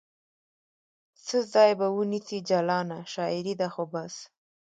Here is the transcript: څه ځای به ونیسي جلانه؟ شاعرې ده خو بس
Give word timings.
څه 1.25 1.37
ځای 1.53 1.71
به 1.79 1.87
ونیسي 1.97 2.39
جلانه؟ 2.49 2.99
شاعرې 3.13 3.53
ده 3.59 3.67
خو 3.73 3.83
بس 3.93 4.15